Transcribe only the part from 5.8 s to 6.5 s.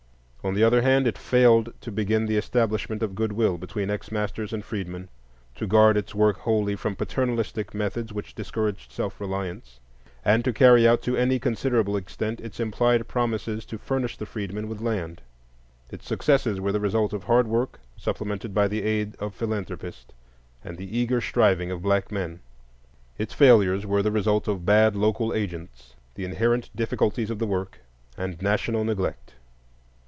its work